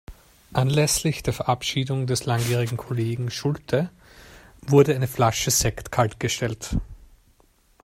Anlässlich 0.53 1.21
der 1.21 1.31
Verabschiedung 1.33 2.07
des 2.07 2.25
langjährigen 2.25 2.75
Kollegen 2.75 3.29
Schulte, 3.29 3.91
wurde 4.65 4.95
eine 4.95 5.07
Flasche 5.07 5.51
Sekt 5.51 5.91
kaltgestellt. 5.91 6.75